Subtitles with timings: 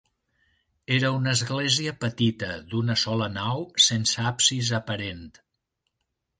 [0.95, 5.25] Era una església petita, d'una sola nau, sense absis aparent.